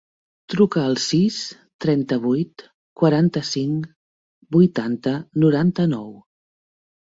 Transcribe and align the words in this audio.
Truca 0.51 0.85
al 0.91 0.95
sis, 1.03 1.37
trenta-vuit, 1.85 2.65
quaranta-cinc, 3.03 3.85
vuitanta, 4.59 5.17
noranta-nou. 5.47 6.13